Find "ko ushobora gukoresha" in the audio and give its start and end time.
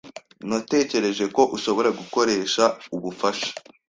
1.35-2.63